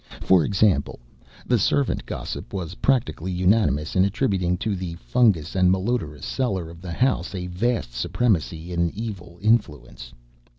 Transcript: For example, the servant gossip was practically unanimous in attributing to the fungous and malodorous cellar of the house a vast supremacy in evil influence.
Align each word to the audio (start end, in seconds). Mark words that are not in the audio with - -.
For 0.19 0.43
example, 0.43 0.99
the 1.45 1.59
servant 1.59 2.07
gossip 2.07 2.53
was 2.53 2.73
practically 2.81 3.31
unanimous 3.31 3.95
in 3.95 4.03
attributing 4.03 4.57
to 4.57 4.75
the 4.75 4.95
fungous 4.95 5.55
and 5.55 5.69
malodorous 5.69 6.25
cellar 6.25 6.71
of 6.71 6.81
the 6.81 6.91
house 6.91 7.35
a 7.35 7.45
vast 7.45 7.93
supremacy 7.93 8.73
in 8.73 8.89
evil 8.95 9.37
influence. 9.43 10.11